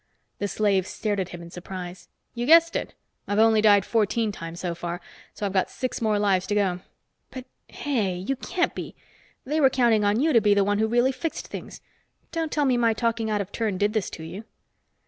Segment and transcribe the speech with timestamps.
[0.39, 2.07] The slave stared at him in surprise.
[2.33, 2.95] "You guessed it.
[3.27, 4.99] I've died only fourteen times so far,
[5.35, 6.79] so I've got six more lives to go.
[7.29, 8.95] But hey, you can't be!
[9.45, 11.81] They were counting on you to be the one who really fixed things.
[12.31, 14.43] Don't tell me my talking out of turn did this to you."